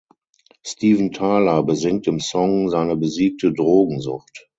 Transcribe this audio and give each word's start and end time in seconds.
Steven 0.63 1.11
Tyler 1.11 1.61
besingt 1.61 2.07
im 2.07 2.19
Song 2.19 2.69
seine 2.71 2.95
besiegte 2.97 3.53
Drogensucht. 3.53 4.49